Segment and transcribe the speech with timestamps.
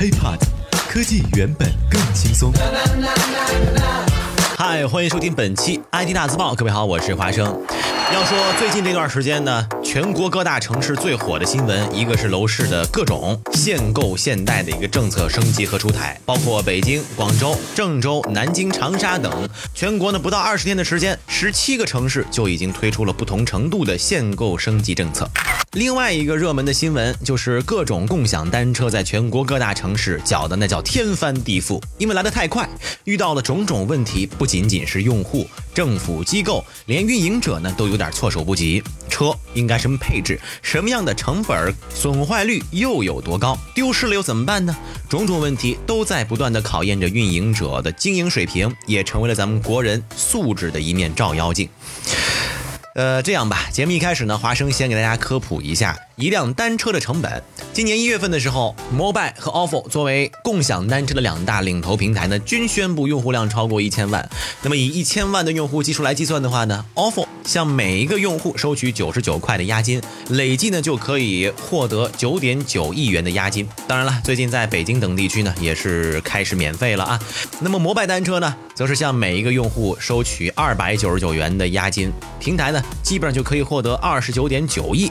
[0.00, 0.38] HiPod，
[0.88, 2.50] 科技原本更轻松。
[4.62, 6.54] 嗨，欢迎收听本期 IT 大字报。
[6.54, 7.46] 各位好，我是华生。
[8.12, 25.26] 要说最近这段时间呢，全国各大城市最火的新闻，一个是楼市的各种限购限贷的一个政策升级和出台，包括北京、广州、郑州、南京、长沙等，全国呢不到二十天的时间，十七个城市就已经推出了不同程度的限购升级政策。
[25.74, 32.68] 另外一个热门的新闻就是各种共享单车在全国各大城市搅的那叫天翻地覆，因为来得太快，
[33.04, 38.82] 遇到了种种问题，不仅仅是用户、政府机构，连运营者呢都有点措手不及。
[39.08, 43.56] 车应该什么配置，什么样的成本，损坏率又有多高？
[43.76, 44.76] 丢失了又怎么办呢？
[45.08, 51.68] 种种问题都在不断的考验着运营者的经营水平，也成为了咱们国人素质的一面照妖镜。
[52.96, 57.42] 呃，这样吧，节目一开始呢，华生先给大家科普一下一辆单车的成本。
[57.72, 64.28] 今年一月份的时候，摩拜和 ofo 作为共享单车的两大领头平台呢，均宣布用户量超过一千万。
[64.62, 73.66] 那么以一千万的用户基数来计算的话呢，ofo 向每一个用户收取九十九块的押金，累计呢就可以获得九点九亿元的押金。
[73.88, 77.18] 当然了，最近在北京等地区呢，也是开始免费了啊。
[77.60, 82.82] 那么摩拜单车呢，则是向每一个用户收取二百九十九元的押金，平台呢。
[83.02, 85.09] 基本上就可以获得二十九点九亿。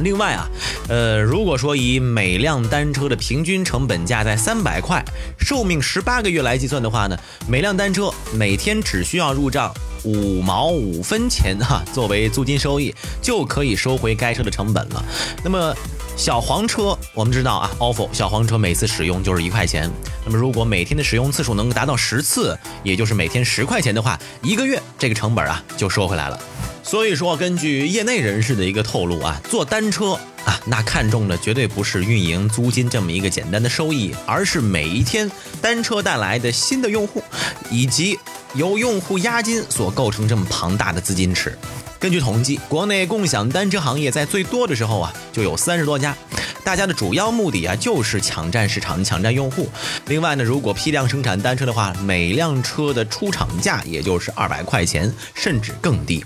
[0.00, 0.48] 另外啊，
[0.88, 5.04] 呃，如果说以每辆单车的平均成本价在三百块，
[5.38, 7.18] 寿命十八个月来计算的话呢，
[7.48, 9.72] 每辆单车每天只需要入账
[10.04, 15.04] 五毛五分钱哈，作为租金收益，就可以收回该车的成本了。
[15.42, 15.74] 那么
[16.16, 19.90] 小黄车，我们知道啊，ofo 小黄车每次使用就是一块钱。
[20.24, 26.40] 那么如果每天的使用次数能够达到十次，也就是每天十块钱的话，一个月这个成本啊就收回来了。
[26.88, 30.12] 所以说，根据业内人士的一个透露啊，做单车
[30.46, 35.30] 啊，那看中的绝对不是运营租金这么一个简单的收益，而是每一天
[35.60, 37.22] 单车带来的新的用户，
[37.70, 38.18] 以及
[38.54, 41.58] 由用户押金所构成这么庞大的资金池。
[41.98, 46.16] 根据统计，国内共享单车行业在最多的时候啊，就有三十多家。
[46.64, 49.68] 大家的主要目的啊，就是抢占市场、抢占用户。
[50.06, 56.24] 另外呢，如果批量生产单车的话，每辆车的出厂价也就是二百块钱，甚至更低。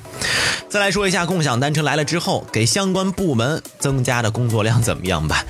[0.69, 5.45] 再来说一下共享单车来了之后，给相关部门增加的工作量怎么样吧？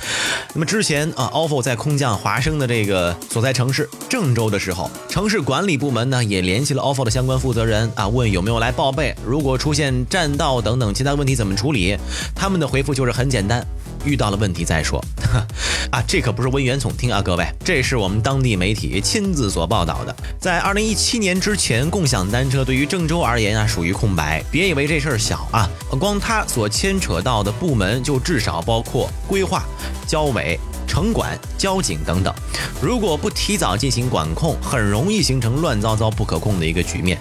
[0.53, 11.97] 那么之前啊，ofo 在空降华生的这个所在城市郑州的时候，城市管理部门呢也联系了 ofo 的相关负责人啊，问有没有来报备，如果出现占道等等其他问题怎么处理？
[12.35, 13.65] 他们的回复就是很简单。
[14.05, 15.03] 遇到了问题再说，
[15.91, 20.15] 啊，这可不是危言耸听啊，各位，这是我们当地媒体亲自所报道的。
[20.39, 24.43] 在二零一七年之前，共享单车对于郑州而言啊，属于空白。
[24.51, 25.69] 别以为这事儿小啊，
[25.99, 29.65] 光它所牵扯到的部门就至少包括规划、
[30.07, 30.59] 交委。
[30.93, 32.35] 城管、交警等等，
[32.83, 37.19] 如果不提早进行管控，很容易形成乱糟糟、不可控的一个局面。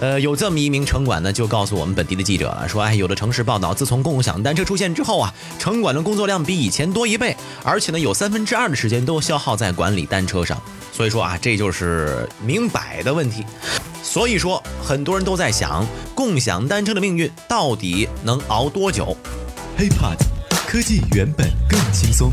[0.00, 10.58] 呃，有这么一名城管呢，就告诉我们本地的记者了，说，哎，有的城市报道，自从共享单车出现之后啊，城管的工作量比以前多一倍，而且呢，有三分之二的时间都消耗在管理单车上。
[10.90, 13.44] 所以说啊，这就是明摆的问题。
[14.02, 19.14] 所以说，很多人都在想，共享单车的命运到底能熬多久
[19.78, 20.16] ？HiPod。
[20.66, 22.30] 科技原本更轻松。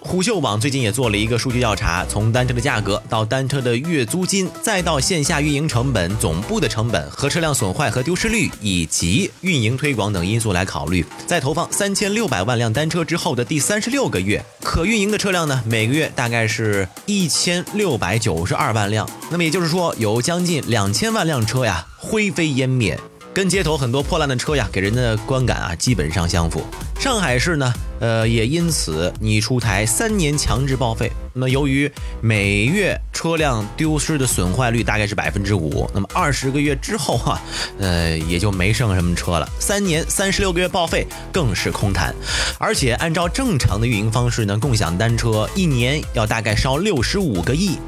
[0.00, 19.08] 虎嗅网最近也做了一个数据调查，从单车的价格到单车的月租金，再到线下运营成本、总部的成本和车辆损坏和丢失率以及运营推广等因素来考虑，在投放三千六百万辆单车之后的第三十六个月，可运营的车辆呢，每个月大概是一千六百九十二万辆。
[19.30, 23.00] 那么也就是说，有将近两千万辆车呀，灰飞烟灭。
[23.34, 26.62] 跟街头很多破烂的车呀，给人的观感啊，基本上相符。
[27.00, 31.10] 上海市呢，呃，也因此拟出台三年强制报废。
[31.34, 37.40] 那么，由于每月车辆丢失的损坏率大概是百分之五，那么二十个月之后哈，
[37.78, 39.48] 呃，也就没剩什么车了。
[39.58, 42.14] 三年三十六个月报废更是空谈。
[42.58, 47.78] 而且按照正常的运营方式呢，共享单车一年要大概烧六十五个亿。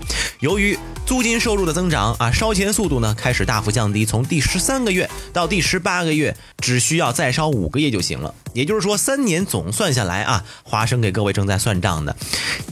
[0.40, 8.34] 由于租金收入的增长啊，烧钱速度呢开始大幅降低，从第十三个月到第十八个月，只需要再烧五个月就行了。
[8.52, 12.16] 也就是说，三年总算下来啊，华生给各位正在算账的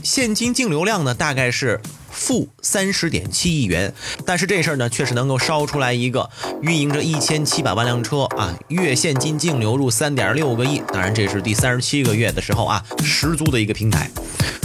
[0.01, 3.93] 现金净净流量呢，大概是负三十点七亿元。
[4.25, 6.29] 但是这事儿呢，确实能够烧出来一个
[6.61, 10.81] 运营着一千七百万辆车啊，月现金净流入三点六个亿。
[10.87, 14.09] 当然，这是第三十七个月的时候啊，十足的一个平台。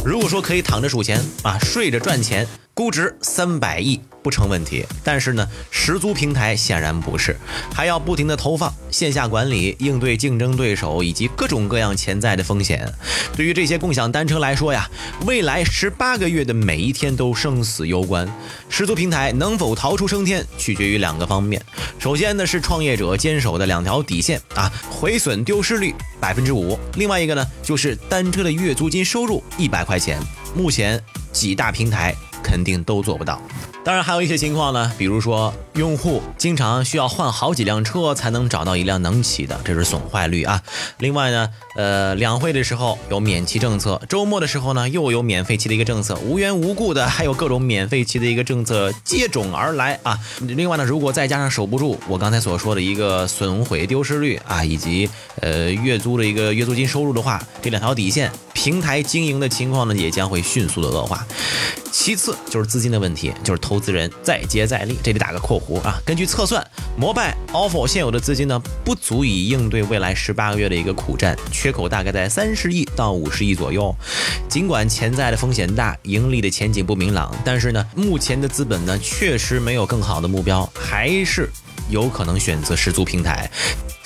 [0.05, 2.47] 如果说可以躺着数钱啊，睡着赚钱。
[2.75, 7.37] 估值三百亿，不成问题，但是呢，十足平台显然不是，
[7.73, 12.93] 还要不停的投放线下管理，应对竞争对手以及各种各样潜在的风险。
[13.37, 14.89] 对于这些共享单车来说呀，
[15.27, 18.29] 未来十八个月的每一天都生死攸关。
[18.69, 21.61] 十足平台能否逃出升天，取决于两个方面。
[21.99, 26.79] 首先呢是创业者坚守的两条底线啊，毁损丢失率百分之五。
[26.97, 30.19] 另外一个呢就是单车的月租金收入一百块钱。
[30.55, 31.01] 目前
[31.31, 33.41] 几大平台肯定都做不到。
[33.85, 40.63] 当然，还有一些情况呢，比如说用户经常需要换好几辆车才能找到一辆能骑的，这是损坏率啊。
[40.99, 50.19] 另外呢，呃，两会的时候有免骑政策，周末的时候呢又有免费骑的一个政策，无缘无故的还有各种免费骑的一个政策接踵而来啊。
[50.41, 55.09] 另外呢，如果再加上守不住我刚才所说的一个损毁丢失率啊，以及
[55.41, 61.27] 呃月租的一个月租金收入的话，这两条底线，平台经营的情况呢也将会迅速的恶化。
[61.91, 66.01] 其次就是资金的问题，就是投资人再接再厉，这里打个括弧啊。
[66.05, 73.95] 根据测算，摩拜、ofo 现有的资金呢，不足以应对未来十八个月的一个苦战，缺口大概在三十亿到五十亿左右。
[74.49, 81.51] 尽管潜在的风险大，盈利的前景不明朗，但是呢，目前的资本呢，确实没有更好的目标，还是
[81.91, 83.51] 有可能选择十足平台。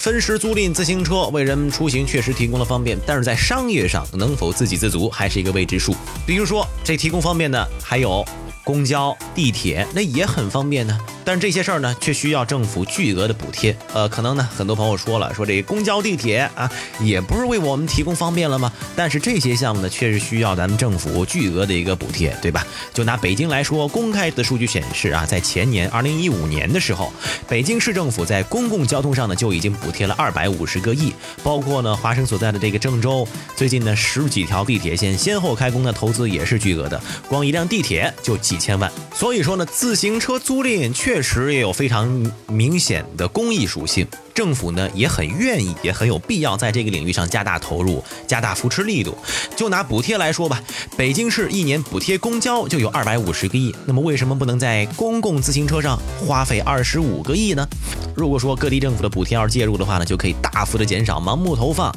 [0.02, 5.94] 分时租赁自行车为人们出行确实提供了方便，但是在商业上能否自给自足还是一个未知数。
[6.26, 8.26] 比如说，这提供方便的还有
[8.64, 10.98] 公交、地铁，那也很方便呢。
[11.24, 13.76] 但是这些事儿呢，却需要政府巨额的补贴。
[13.92, 16.70] 呃，可能呢，很多朋友说了，说这公交、地铁啊，
[17.00, 18.72] 也不是为我们提供方便了吗？
[18.96, 22.66] 但是这些项目呢，确实需要咱们政府巨额的一个补贴，对吧？
[22.92, 27.12] 就拿北京来说，公开的数据显示啊，在前年二零一五年的时候，
[27.48, 31.12] 北京市政府在公共交通上呢，就已经补贴了二百五十个亿。
[31.44, 38.92] 包括呢，华生所在的这个郑州，最近呢，十几条地铁线先后开工的投资也是巨额的，光一辆地铁就几千万。
[39.14, 44.06] 所以说呢，自行车租赁确实也有非常明显的公益属性。
[44.34, 49.16] 政府呢也很愿意，也很有必要在这个领域上加大投入，加大扶持力度。
[49.54, 50.62] 就拿补贴来说吧，
[50.96, 57.66] 北京市一年补贴公交就有二百五十个亿，那么为什么不能在公共自行车上花费二十五个亿呢？
[58.14, 61.94] 如果说各地政府的补贴要是介入的话呢，就可以大幅的减少盲目投放、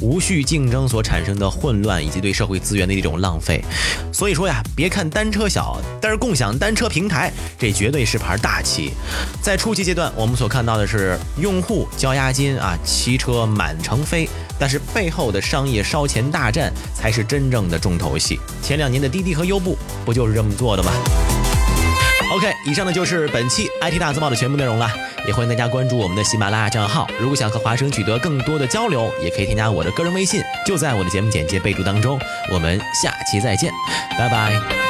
[0.00, 3.62] 无序竞争所产生的混乱以及对社会资源的一种浪费。
[4.12, 8.92] 所以说呀，别看单车小，但是共享单车平台这绝对是盘大棋。
[9.42, 11.77] 在初期阶段，我们所看到的是用户。
[11.96, 14.28] 交押金啊，骑车满城飞，
[14.58, 18.40] 但是背后的商业烧钱大战才是真正的重头戏。
[18.62, 20.90] 前两年的滴滴和优步不就是这么做的吗
[22.32, 24.90] ？OK，以上呢就是本期 IT 大字报的全部内容了，
[25.26, 27.08] 也欢迎大家关注我们的喜马拉雅账号。
[27.18, 32.20] 如果想和华生取得更多的交流，也可以添加我的个人微信，就在我的节目简介备注当中。
[32.52, 33.72] 我们下期再见，
[34.18, 34.87] 拜拜。